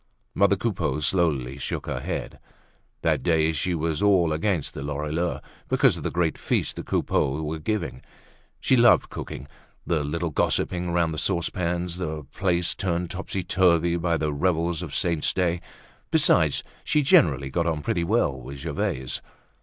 [0.33, 2.39] Mother Coupeau slowly shook her head.
[3.03, 7.43] That day she was all against the Lorilleuxs, because of the great feast the Coupeaus
[7.43, 8.01] were giving.
[8.59, 9.47] She loved cooking,
[9.85, 14.95] the little gossipings round the saucepans, the place turned topsy turvy by the revels of
[14.95, 15.59] saints' days.
[16.09, 19.21] Besides she generally got on pretty well with Gervaise.